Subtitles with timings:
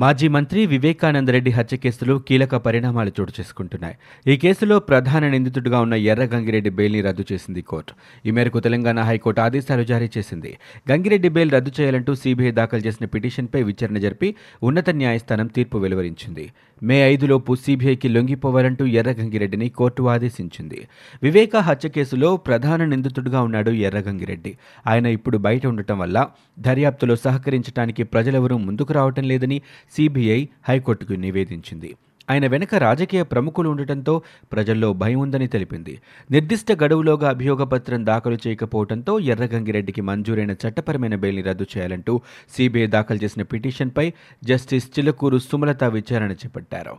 [0.00, 3.96] మాజీ మంత్రి వివేకానందరెడ్డి హత్య కేసులో కీలక పరిణామాలు చోటు చేసుకుంటున్నాయి.
[4.32, 7.92] ఈ కేసులో ప్రధాన నిందితుడిగా ఉన్న ఎర్ర గంగిరెడ్డి బెయిల్ని రద్దు చేసింది కోర్టు.
[8.26, 10.52] ఈ మేరకు తెలంగాణ హైకోర్టు ఆదేశాలు జారీ చేసింది.
[10.90, 16.46] గంగిరెడ్డి బెయిల్ రద్దు చేయాలంటూ సీబీఐ దాఖలు చేసిన పిటిషన్పై విచారణ జరిపి ఉన్నత న్యాయస్థానం తీర్పు వెలువరించింది.
[16.82, 20.88] మే ఐదులోపు సీబీఐకి లొంగిపోవాలంటూ ఎర్రగంగిరెడ్డిని కోర్టు ఆదేశించింది.
[21.22, 24.58] వివేక హత్య కేసులో ప్రధాన నిందితుడిగా ఉన్నాడు ఎర్రగంగిరెడ్డి.
[24.86, 29.62] ఆయన ఇప్పుడు బయట ఉండటం వల్ల దర్యాప్తులో సహకరించడానికి ప్రజలెవరూ ముందుకు రావటం లేదని
[29.96, 31.94] సీబీఐ హైకోర్టుకు నివేదించింది.
[32.30, 36.00] ఆయన వెనుక రాజకీయ ప్రముఖులు ఉండటంతో ప్రజల్లో భయం ఉందని తెలిపింది.
[36.30, 42.20] నిర్దిష్ట గడువులోగా అభియోగపత్రం దాఖలు చేయకపోవడంతో ఎర్రగంగిరెడ్డికి మంజూరైన చట్టపరమైన బెయిల్ని రద్దు చేయాలంటూ
[42.56, 44.12] సిబిఐ దాఖలు చేసిన పిటిషన్పై
[44.44, 46.96] జస్టిస్ చిలకూరు సుమలత విచారణ చేపట్టారు.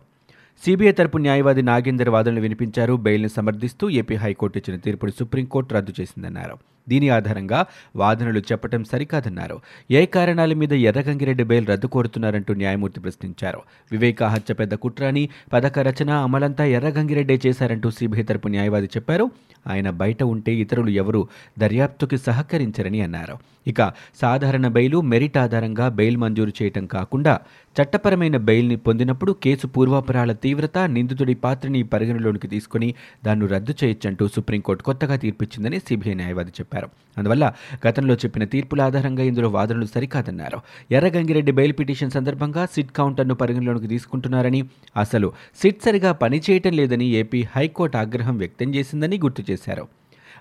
[0.64, 2.94] సిబిఐ తరపు న్యాయవాది నాగేందర్ వాదనలు వినిపించారు.
[2.96, 6.58] బెయిల్ను సమర్థిస్తూ ఏపీ హైకోర్టు ఇచ్చిన తీర్పును సుప్రీంకోర్టు రద్దు చేసిందన్నారు.
[6.88, 9.60] దీని ఆధారంగా వాదనలు చెప్పడం సరికాదన్నారు.
[9.90, 13.60] ఏ కారణాల మీద ఎర్రగంగిరెడ్డి బెయిల్ రద్దు కోరుతున్నారంటూ న్యాయమూర్తి ప్రశ్నించారు.
[13.92, 19.30] వివేకా హత్య పెద్ద కుట్రాని పథక రచన అమలంతా ఎర్రగంగిరెడ్డే చేశారంటూ సిబిఐ తరపు న్యాయవాది చెప్పారు.
[19.66, 21.28] ఆయన బయట ఉంటే ఇతరులు ఎవరు
[21.58, 23.36] దర్యాప్తుకి సహకరించరని అన్నారు.
[23.66, 27.40] ఇక సాధారణ బెయిలు మెరిట్ ఆధారంగా బెయిల్ మంజూరు చేయటం కాకుండా
[27.76, 35.16] చట్టపరమైన బెయిల్ని పొందినప్పుడు కేసు పూర్వాపరాల తీవ్రత నిందితుడి పాత్రని పరిగణలోనికి తీసుకుని దాన్ని రద్దు చేయొచ్చంటూ సుప్రీంకోర్టు కొత్తగా
[35.16, 36.88] తీర్పిచ్చిందని సిబిఐ న్యాయవాది చెప్పారు.
[37.18, 37.52] అందువల్ల
[37.88, 40.58] గతంలో చెప్పిన తీర్పుల ఆధారంగా ఇందులో వాదనలు సరికాదన్నారు.
[40.90, 44.64] ఎర్రగంగిరెడ్డి బెయిల్ పిటిషన్ సందర్భంగా సిట్ కౌంటర్ను పరిగణలోకి తీసుకుంటున్నారని
[44.96, 49.88] అసలు సిట్ సరిగా పనిచేయటం లేదని ఏపీ హైకోర్టు ఆగ్రహం వ్యక్తం చేసిందని గుర్తు చేశారు.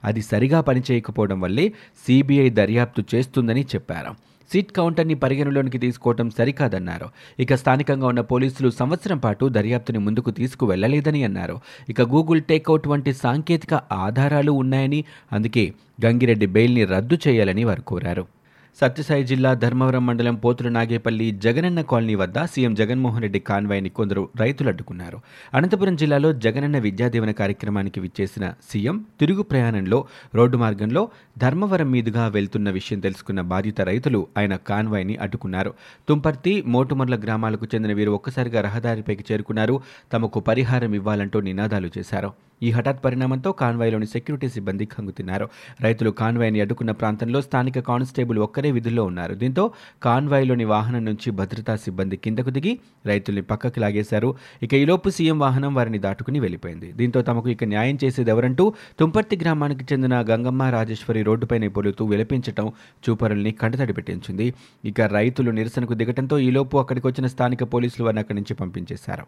[0.03, 1.70] అది సరిగా పనిచేయకపోవడం వల్లే
[2.08, 4.31] సిబిఐ దర్యాప్తు చేస్తుందని చెప్పారు.
[4.54, 7.08] సీట్ కౌంటర్ని పరిగణలోనికి తీసుకోవటం సరికాదన్నారు.
[7.40, 11.60] ఇక స్థానికంగా ఉన్న పోలీసులు సంవత్సరం పాటు దర్యాప్తుని ముందుకు తీసుకువెళ్ళలేదని అన్నారు.
[11.90, 15.74] ఇక గూగుల్ టేక్అవుట్ వంటి సాంకేతిక ఆధారాలు ఉన్నాయని అందుకే
[16.06, 18.41] గంగిరెడ్డి బెయిల్ని రద్దు చేయాలని వారు కోరారు.
[18.80, 24.70] సత్యసాయి జిల్లా ధర్మవరం మండలం పోతుల నాగేపల్లి జగనన్న కాలనీ వద్ద సీఎం జగన్మోహన్ రెడ్డి కాన్వాయ్ని కొందరు రైతులు
[24.70, 25.20] అడ్డుకున్నారు.
[25.54, 30.06] అనంతపురం జిల్లాలో జగనన్న విద్యాదీవన కార్యక్రమానికి విచ్చేసిన సీఎం తిరుగు ప్రయాణంలో
[30.36, 35.74] రోడ్డు మార్గంలో ధర్మవరం మీదుగా వెళ్తున్న విషయం తెలుసుకున్న బాధిత రైతులు ఆయన కాన్వాయ్ని అడ్డుకున్నారు.
[36.08, 39.81] తుంపర్తి మోటుమర్ల గ్రామాలకు చెందిన వీరు ఒక్కసారిగా రహదారిపైకి చేరుకున్నారు.
[40.14, 42.50] తమకు పరిహారం ఇవ్వాలంటూ నినాదాలు చేశారు.
[42.62, 45.46] ఈ హఠాత్ పరిణామంతో కాన్వాయ్లోని సెక్యూరిటీ సిబ్బంది కంగుతిన్నారు
[45.86, 49.34] రైతులు కాన్వాయ్ని అడ్డుకున్న ప్రాంతంలో స్థానిక కానిస్టేబుల్ ఒక్కరే విధుల్లో ఉన్నారు.
[49.34, 49.64] దీంతో
[50.04, 52.74] కాన్వాయ్లోని వాహనం నుంచి భద్రతా సిబ్బంది కిందకు దిగి
[53.06, 54.30] రైతుల్ని పక్కకి లాగేశారు.
[54.64, 56.92] ఇక ఈలోపు సీఎం వాహనం వారిని దాటుకుని వెళ్ళిపోయింది.
[56.92, 58.66] దీంతో తమకు ఇక న్యాయం చేసేది ఎవరంటూ
[59.00, 62.68] తుంపర్తి గ్రామానికి చెందిన గంగమ్మ రాజేశ్వరి రోడ్డుపైనే పొలుతూ విలపించటం
[63.04, 64.48] చూపరుల్ని కంటతడి పెట్టించింది.
[64.86, 69.26] ఇక రైతులు నిరసనకు దిగటంతో ఈలోపు అక్కడికి వచ్చిన స్థానిక పోలీసులు వారిని అక్కడి నుంచి పంపించేశారు.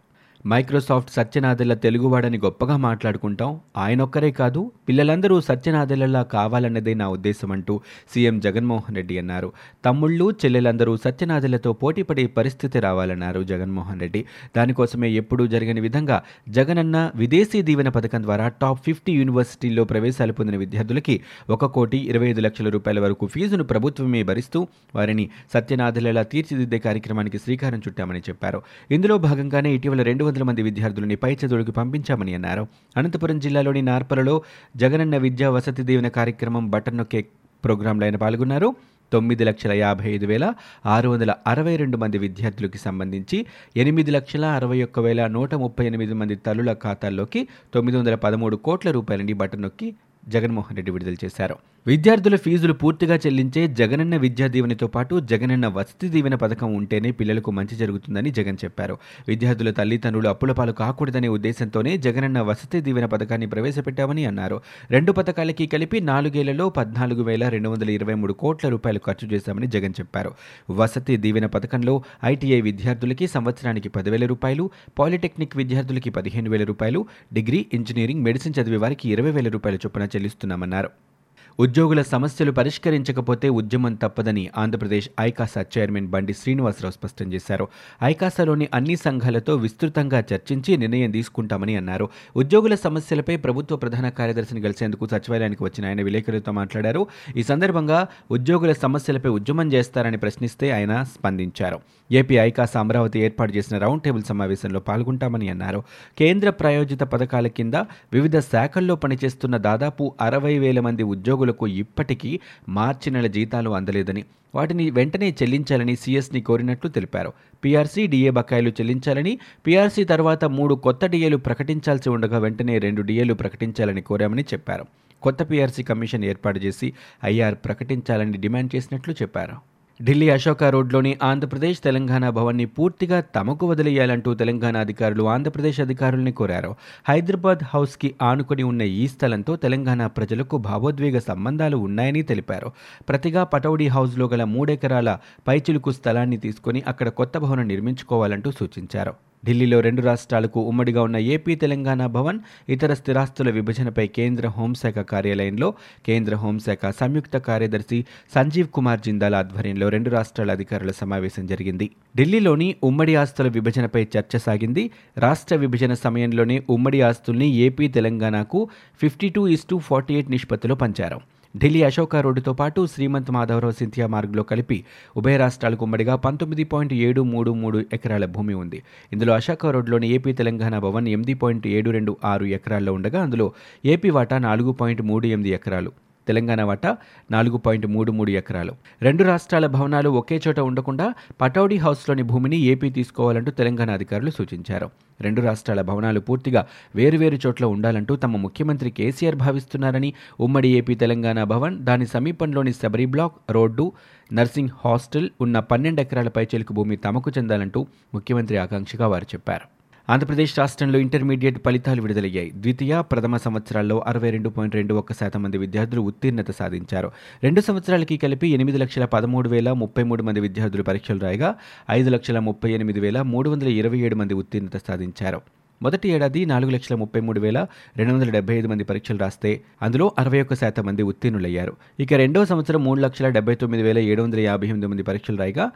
[0.48, 3.60] మైక్రోసాఫ్ట్ సత్యనాదెల్ల తెలుగువాడని గొప్పగా మాట్లాడుకుంటాం.
[3.78, 7.82] ఆయనొక్కరే కాదు పిల్లలందరూ సత్యనాదెల్లలా కావాలన్నదే నా ఉద్దేశం అంటూ
[8.14, 9.54] సీఎం జగన్మోహన్ రెడ్డి అన్నారు.
[9.86, 14.26] తమ్ముళ్ళు చెల్లెలందరూ సత్యనాదెల్లతో పోటీపడే పరిస్థితి రావాలన్నారు జగన్మోహన్ రెడ్డి.
[14.58, 21.22] దానికోసమే ఎప్పుడూ జరగని విధంగా జగనన్న విదేశీ దీవెన పథకం ద్వారా టాప్ ఫిఫ్టీ యూనివర్సిటీల్లో ప్రవేశాలు పొందిన విద్యార్థులకి
[21.50, 27.80] ఒక కోటి ఇరవై ఐదు లక్షల రూపాయల వరకు ఫీజును ప్రభుత్వమే భరిస్తూ వారిని సత్యనాథులలా తీర్చిదిద్దే కార్యక్రమానికి శ్రీకారం
[27.80, 28.62] చుట్టామని చెప్పారు.
[28.92, 32.64] ఇందులో భాగంగానే ఇటీవల రెండు వందల మంది విద్యార్థులని పై చదువులకు పంపించామని అన్నారు.
[32.98, 34.36] అనంతపురం జిల్లాలోని నార్పలలో
[34.76, 37.22] జగనన్న విద్యా వసతి దీవెన కార్యక్రమం బటన్ నొక్కే
[37.64, 38.70] ప్రోగ్రాంలో ఆయన పాల్గొన్నారు.
[39.12, 40.46] తొమ్మిది లక్షల యాభై ఐదు వేల
[40.86, 43.46] ఆరు వందల అరవై రెండు మంది విద్యార్థులకు సంబంధించి
[43.78, 48.92] ఎనిమిది లక్షల అరవై ఒక్క వేల నూట ముప్పై ఎనిమిది మంది తల్లుల ఖాతాల్లోకి తొమ్మిది వందల పదమూడు కోట్ల
[48.92, 49.90] రూపాయలని బటన్ నొక్కి
[50.28, 51.58] జగన్మోహన్ రెడ్డి విడుదల చేశారు.
[51.88, 57.76] విద్యార్థుల ఫీజులు పూర్తిగా చెల్లించే జగనన్న విద్యా దీవెనతో పాటు జగనన్న వసతి దీవెన పథకం ఉంటేనే పిల్లలకు మంచి
[57.76, 58.98] జరుగుతుందని జగన్ చెప్పారు.
[59.28, 64.62] విద్యార్థుల తల్లిదండ్రులు అప్పుల పాలు కాకూడదనే ఉద్దేశంతోనే జగనన్న వసతి దీవెన పథకాన్ని ప్రవేశపెట్టామని అన్నారు.
[64.92, 70.00] రెండు పథకాలకి కలిపి నాలుగేళ్ళలో పద్నాలుగు వేల రెండు వందల ఇరవై మూడు కోట్ల రూపాయలు ఖర్చు చేశామని జగన్
[70.00, 70.34] చెప్పారు.
[70.72, 78.24] వసతి దీవెన పథకంలో ఐటీఐ విద్యార్థులకి సంవత్సరానికి పదివేల రూపాయలు పాలిటెక్నిక్ విద్యార్థులకి పదిహేను వేల రూపాయలు డిగ్రీ ఇంజనీరింగ్
[78.24, 81.13] మెడిసిన్ చదివే వారికి ఇరవై వేల రూపాయల చొప్పున చెల్లిస్తున్నామన్నారు.
[81.60, 87.68] ఉద్యోగుల సమస్యలు పరిష్కరించకపోతే ఉద్యమం తప్పదని ఆంధ్రప్రదేశ్ ఐకాసా చైర్మన్ బండి శ్రీనివాసరావు స్పష్టం చేశారు.
[88.04, 92.10] ఐకాసాలోని అన్ని సంఘాలతో విస్తృతంగా చర్చించి నిర్ణయం తీసుకుంటామని అన్నారు.
[92.36, 97.08] ఉద్యోగుల సమస్యలపై ప్రభుత్వ ప్రధాన కార్యదర్శిని కలిసేందుకు సచివాలయానికి వచ్చిన ఆయన విలేకరులతో మాట్లాడారు.
[97.38, 101.80] ఈ సందర్భంగా ఉద్యోగుల సమస్యలపై ఉద్యమం చేస్తారని ప్రశ్నిస్తే ఆయన స్పందించారు.
[102.12, 105.84] ఏపీ ఐకాసా అమరావతి ఏర్పాటు చేసిన రౌండ్ టేబుల్ సమావేశంలో పాల్గొంటామని అన్నారు.
[106.18, 107.74] కేంద్ర ప్రాయోజిత పథకాల కింద
[108.14, 114.24] వివిధ శాఖల్లో పనిచేస్తున్న దాదాపు అరవై వేల మంది ఉద్యోగులు ఉద్యోగులకు ఇప్పటికీ మార్చి నెల జీతాలు అందలేదని
[114.56, 117.34] వాటిని వెంటనే చెల్లించాలని సీఎస్ని కోరినట్లు తెలిపారు.
[117.64, 119.34] పీఆర్సీ డిఏ బకాయిలు చెల్లించాలని
[119.68, 124.86] పీఆర్సీ తర్వాత మూడు కొత్త డిఏలు ప్రకటించాల్సి ఉండగా వెంటనే రెండు డిఏలు ప్రకటించాలని కోరామని చెప్పారు.
[125.22, 126.94] కొత్త పీఆర్సీ కమిషన్ ఏర్పాటు చేసి
[127.26, 129.73] ఐఆర్ ప్రకటించాలని డిమాండ్ చేసినట్లు చెప్పారు.
[130.00, 136.72] ఢిల్లీ అశోక రోడ్లోని ఆంధ్రప్రదేశ్ తెలంగాణ భవన్ని పూర్తిగా తమకు వదిలేయాలంటూ తెలంగాణ అధికారులు ఆంధ్రప్రదేశ్ అధికారుల్ని కోరారు.
[137.10, 142.72] హైదరాబాద్ హౌస్కి ఆనుకుని ఉన్న ఈ స్థలంతో తెలంగాణ ప్రజలకు భావోద్వేగ సంబంధాలు ఉన్నాయని తెలిపారు.
[143.10, 145.18] ప్రతిగా పటౌడీ హౌస్లో గల మూడెకరాల
[145.48, 149.33] పైచిలుకు స్థలాన్ని తీసుకొని అక్కడ కొత్త భవనం నిర్మించుకోవాలంటూ సూచించారు.
[149.46, 155.70] ఢిల్లీలో రెండు రాష్ట్రాలకు ఉమ్మడిగా ఉన్న ఏపీ తెలంగాణ భవన్ ఇతర స్థిరాస్తుల విభజనపై కేంద్ర హోంశాఖ కార్యాలయంలో
[156.08, 158.06] కేంద్ర హోంశాఖ సంయుక్త కార్యదర్శి
[158.36, 161.92] సంజీవ్ కుమార్ జిందాల్ ఆధ్వర్యంలో రెండు రాష్ట్రాల అధికారుల సమావేశం జరిగింది.
[162.18, 164.92] ఢిల్లీలోని ఉమ్మడి ఆస్తుల విభజనపై చర్చ సాగింది.
[165.18, 168.70] రాష్ట్ర విభజన సమయంలోనే ఉమ్మడి ఆస్తుల్ని ఏపీ తెలంగాణకు
[169.02, 171.20] fifty two is to forty eight నిష్పత్తిలో పంచారు.
[171.58, 174.84] ఢిల్లీ అశోక రోడ్డుతో పాటు శ్రీమంత్ మాధవరావు సింథియా మార్గ్లో కలిపి
[175.18, 178.84] ఉభయ రాష్ట్రాలకు ఉమ్మడిగా పంతొమ్మిది పాయింట్ ఏడు మూడు మూడు ఎకరాల భూమి ఉంది.
[179.14, 183.54] ఇందులో అశోక రోడ్లోని ఏపీ తెలంగాణ భవన్ ఎనిమిది పాయింట్ ఏడు రెండు ఆరు ఎకరాల్లో ఉండగా అందులో
[183.86, 185.92] ఏపీ వాటా నాలుగు పాయింట్ మూడు ఎనిమిది ఎకరాలు.
[186.28, 186.98] తెలంగాణ వాటా
[187.32, 188.76] నాలుగు పాయింట్ మూడు మూడు ఎకరాలు.
[189.02, 194.90] రెండు రాష్ట్రాల భవనాలు ఒకే చోట ఉండకుండా పటౌడీ హౌస్లోని భూమిని ఏపీ తీసుకోవాలంటూ తెలంగాణ అధికారులు సూచించారు.
[195.22, 201.78] రెండు రాష్ట్రాల భవనాలు పూర్తిగా వేరువేరు చోట్ల ఉండాలంటూ తమ ముఖ్యమంత్రి కేసీఆర్ భావిస్తున్నారని ఉమ్మడి ఏపీ తెలంగాణ భవన్
[201.80, 203.92] దాని సమీపంలోని Sabari block road
[204.34, 209.73] nursing hostel ఉన్న పన్నెండు ఎకరాల పైచెలుకు భూమి తమకు చెందాలంటూ ముఖ్యమంత్రి ఆకాంక్షగా వారు చెప్పారు.
[210.10, 212.52] ఆంధ్రప్రదేశ్ రాష్ట్రంలో ఇంటర్మీడియట్ ఫలితాలు విడుదలయ్యాయి.
[212.56, 217.12] ద్వితీయ ప్రథమ సంవత్సరాల్లో అరవై రెండు పాయింట్ రెండు ఒక్క శాతం మంది విద్యార్థులు ఉత్తీర్ణత సాధించారు.
[217.44, 221.56] రెండు సంవత్సరాలకి కలిపి ఎనిమిది లక్షల పదమూడు వేల ముప్పై మూడు మంది విద్యార్థులు పరీక్షలు రాయగా
[221.90, 225.42] ఐదు లక్షల ముప్పై ఎనిమిది వేల మూడు వందల ఇరవై ఏడు మంది ఉత్తీర్ణత సాధించారు.
[225.82, 227.68] మొదటి ఏడాది నాలుగు లక్షల ముప్పై మూడు వేల
[227.98, 231.74] రెండు వందల డెబ్బై ఐదు మంది పరీక్షలు రాస్తే అందులో అరవై ఒక్క శాతం మంది ఉత్తీర్ణులయ్యారు.
[232.00, 235.72] ఇక రెండో సంవత్సరం మూడు లక్షల డెబ్బై తొమ్మిది వేల ఏడు వందల యాభై ఎనిమిది మంది పరీక్షలు రాయగా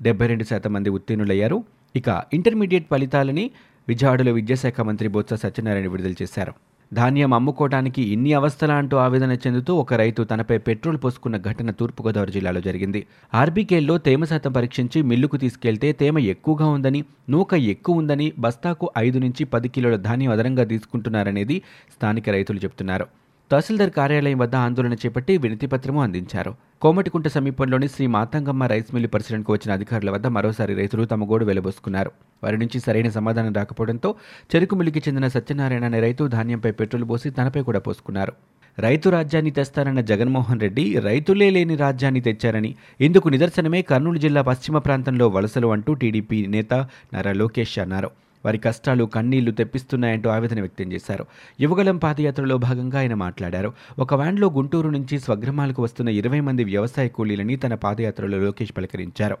[0.00, 1.64] డెబ్బై రెండు శాతం మంది ఉత్తీర్ణులయ్యారు.
[1.96, 3.50] ఇక ఇంటర్మీడియట్ ఫలితాలని
[3.88, 6.52] విజయవాడలో విద్యాశాఖ మంత్రి బొత్స సత్యనారాయణ విడుదల చేశారు.
[6.92, 12.60] ధాన్యం అమ్ముకోవడానికి ఇన్ని అవస్థలా అంటూ ఆవేదన చెందుతూ ఒక రైతు తనపై పెట్రోల్ పోసుకున్న ఘటన తూర్పుగోదావరి జిల్లాలో
[12.60, 13.00] జరిగింది.
[13.34, 19.44] ఆర్బీకేల్లో తేమ శాతం పరీక్షించి మిల్లుకు తీసుకెళ్తే తేమ ఎక్కువగా ఉందని నూక ఎక్కువ ఉందని బస్తాకు ఐదు నుంచి
[19.44, 21.58] పది కిలోల ధాన్యం అదనంగా తీసుకుంటున్నారనేది
[21.96, 23.08] స్థానిక రైతులు చెబుతున్నారు
[23.52, 26.54] తహసీల్దార్ కార్యాలయం వద్ద ఆందోళన చేపట్టి వినతిపత్రము అందించారు.
[26.82, 32.10] కోమటికుంట సమీపంలోని శ్రీ మాతంగమ్మ రైస్ మిల్లు పరిశీలనకు వచ్చిన అధికారుల వద్ద మరోసారి రైతులు తమ గోడు వెలబోసుకున్నారు.
[32.44, 34.14] వారి నుంచి సరైన సమాధానం రాకపోవడంతో
[34.54, 38.32] చెరుకు మిల్లుకి చెందిన సత్యనారాయణ అనే రైతు ధాన్యంపై పెట్రోల్ పోసి తనపై కూడా పోసుకున్నారు.
[38.78, 45.28] రైతు రాజ్యాన్ని తెస్తారన్న జగన్మోహన్ రెడ్డి రైతులే లేని రాజ్యాన్ని తెచ్చారని ఇందుకు నిదర్శనమే కర్నూలు జిల్లా పశ్చిమ ప్రాంతంలో
[45.28, 46.74] వలసలు అంటూ టీడీపీ నేత
[47.14, 48.10] నారా లోకేష్ అన్నారు.
[48.44, 51.26] వారి కష్టాలు కన్నీళ్ళు తెప్పిస్తున్నాయంటూ ఆవేదన వ్యక్తం చేశారు.
[51.60, 53.72] యువగలం పాదయాత్రలో భాగంగా ఆయన మాట్లాడారు.
[53.98, 59.38] ఒక వ్యాన్లో గుంటూరు నుంచి స్వగ్రామాలకు వస్తున్న ఇరవై మంది వ్యవసాయ కూలీలని తన పాదయాత్రలో లోకేష్ పలకరించారు.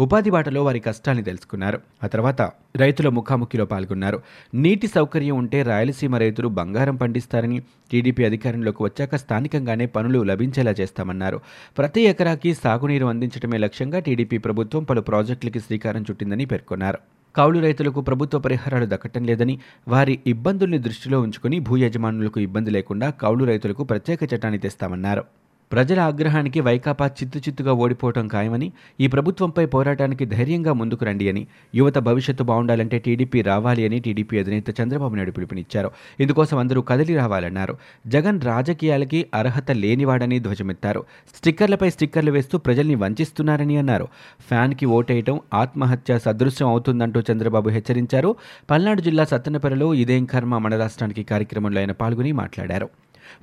[0.00, 1.80] ఉపాధి బాటలో వారి కష్టాన్ని తెలుసుకున్నారు.
[2.04, 2.42] ఆ తర్వాత
[2.76, 4.22] రైతుల ముఖాముఖిలో పాల్గొన్నారు.
[4.54, 7.62] నీటి సౌకర్యం ఉంటే రాయలసీమ రైతులు బంగారం పండిస్తారని
[7.92, 11.40] టీడీపీ అధికారంలోకి వచ్చాక స్థానికంగానే పనులు లభించేలా చేస్తామన్నారు.
[11.78, 16.98] ప్రతి ఎకరాకి సాగునీరు అందించడమే లక్ష్యంగా టీడీపీ ప్రభుత్వం పలు ప్రాజెక్టులకి శ్రీకారం చుట్టిందని పేర్కొన్నారు.
[17.34, 19.54] కౌలు రైతులకు ప్రభుత్వ పరిహారాలు దక్కటం లేదని
[19.88, 25.24] వారి ఇబ్బందుల్ని దృష్టిలో ఉంచుకుని భూ యజమానులకు ఇబ్బంది లేకుండా కౌలు రైతులకు ప్రత్యేక చట్టాన్ని తెస్తామన్నారు.
[25.72, 31.98] ప్రజల ఆగ్రహానికి వైకాపా చిత్తు చిత్తుగా ఓడిపోవటం ఖాయమని ఈ ప్రభుత్వంపై పోరాటానికి ధైర్యంగా ముందుకు రండి అని యువత
[31.98, 35.90] భవిష్యత్తు బాగుండాలంటే టీడీపీ రావాలి అని టీడీపీ అధినేత చంద్రబాబు నాయుడు పిలుపునిచ్చారు.
[36.20, 37.76] ఇందుకోసం అందరూ కదిలి రావాలన్నారు.
[38.06, 41.04] జగన్ రాజకీయాలకి అర్హత లేనివాడని ధ్వజమెత్తారు.
[41.36, 44.08] స్టిక్కర్లపై స్టిక్కర్లు వేస్తూ ప్రజల్ని వంచిస్తున్నారని అన్నారు.
[44.48, 48.36] ఫ్యాన్కి ఓటేయటం ఆత్మహత్య సదృశ్యం అవుతుందంటూ చంద్రబాబు హెచ్చరించారు.
[48.70, 52.88] పల్నాడు జిల్లా సత్తెనపల్లిలో ఇదేం కర్మ మన రాష్ట్రానికి కార్యక్రమంలో ఆయన పాల్గొని మాట్లాడారు.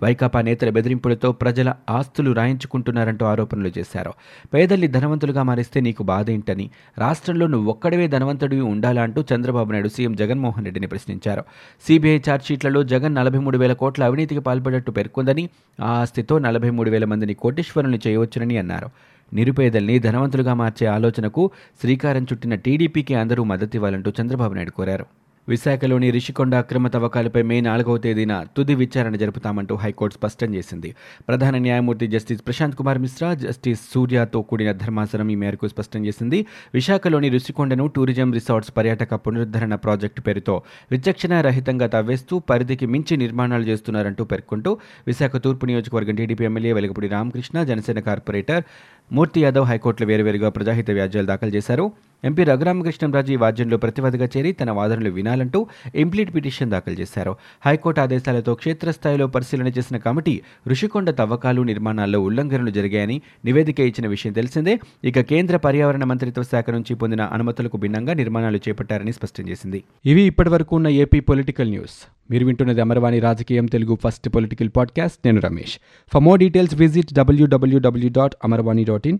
[0.03, 1.73] వైకాపా నేతల బెదిరింపులతో ప్రజల
[2.15, 4.11] ఆస్తులు రాయించుకుంటున్నారంటూ ఆరోపణలు చేశారు.
[4.53, 10.15] పేదల్ని ధనవంతులుగా మారిస్తే నీకు బాధ ఏంటని రాష్ట్రంలో నువ్వు ఒక్కడవే ధనవంతుడివి ఉండాలా అంటూ చంద్రబాబు నాయుడు సీఎం
[10.15, 11.43] జగన్మోహన్ రెడ్డిని ప్రశ్నించారు.
[11.87, 15.49] సిబిఐ ఛార్జ్షీట్లలో జగన్ నలభై మూడు వేల కోట్ల అవినీతికి పాల్పడట్టు పేర్కొందని
[15.81, 18.89] ఆ ఆస్తితో నలభై మూడు వేల మందిని కోటేశ్వరుని చేయవచ్చునని అన్నారు.
[19.33, 25.05] నిరుపేదల్ని ధనవంతులుగా మార్చే ఆలోచనకు శ్రీకారం చుట్టిన టీడీపీకి అందరూ మద్దతివ్వాలంటూ చంద్రబాబు నాయుడు కోరారు.
[25.47, 30.95] విశాఖలోని రిషికొండ అక్రమ తవ్వకాలపై మే నాలుగవ తేదీన తుది విచారణ జరుపుతామంటూ హైకోర్టు స్పష్టం చేసింది.
[31.27, 36.45] ప్రధాన న్యాయమూర్తి జస్టిస్ ప్రశాంత్ కుమార్ మిశ్రా జస్టిస్ సూర్యతో కూడిన ధర్మాసనం ఈ మేరకు స్పష్టం చేసింది.
[36.73, 40.61] విశాఖలోని రిషికొండను టూరిజం రిసార్ట్స్ పర్యాటక పునరుద్ధరణ ప్రాజెక్టు పేరుతో
[40.91, 47.63] విచక్షణ రహితంగా తవ్వేస్తూ పరిధికి మించి నిర్మాణాలు చేస్తున్నారంటూ పేర్కొంటూ విశాఖ తూర్పు నియోజకవర్గం TDP MLA Velagapudi Ramakrishna
[47.63, 48.63] Janasena corporator
[49.11, 51.91] Murthy Yadav హైకోర్టులో వేరువేరుగా ప్రజాహిత వ్యాజ్యాలు దాఖలు చేశారు.
[52.25, 57.35] ఎంపీ రఘురామకృష్ణంరాజు ఈ వాద్యంలో ప్రతివాదిగా చేరి తన వాదనలు వినాలంటూ ఇంప్లీట్ పిటిషన్ దాఖలు చేశారు.
[57.65, 64.79] హైకోర్టు ఆదేశాలతో క్షేత్రస్థాయిలో పరిశీలన చేసిన కమిటీ ఋషికొండ తవ్వకాలు నిర్మాణాల్లో ఉల్లంఘనలు జరిగాయని నివేదిక ఇచ్చిన విషయం తెలిసిందే.
[65.03, 69.83] ఇక కేంద్ర పర్యావరణ మంత్రిత్వ శాఖ నుంచి పొందిన అనుమతులకు భిన్నంగా నిర్మాణాలు చేపట్టారని స్పష్టం చేసింది.
[70.05, 72.07] ఇవి ఇప్పటివరకు ఉన్న ఏపీ పొలిటికల్ న్యూస్.
[72.31, 75.17] మీరు వింటున్నది అమర్వాణి రాజకీయం తెలుగు ఫస్ట్ పొలిటికల్ పాడ్కాస్ట్.
[75.25, 75.79] నేను Ramesh.
[76.13, 79.19] For more details visit WWW dot Amarvani dot in